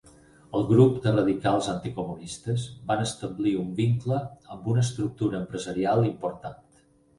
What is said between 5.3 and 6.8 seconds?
empresarial important.